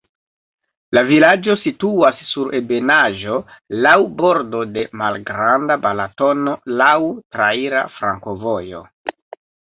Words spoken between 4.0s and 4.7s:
bordo